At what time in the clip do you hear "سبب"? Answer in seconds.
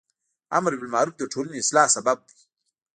1.95-2.17